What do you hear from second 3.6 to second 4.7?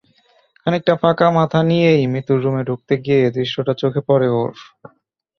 চোখে পরে ওর।